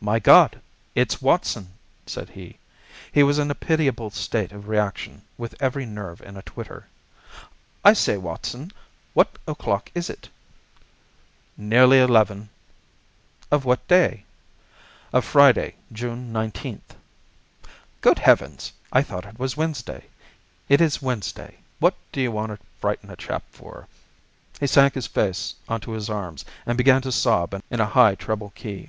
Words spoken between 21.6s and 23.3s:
What d'you want to frighten a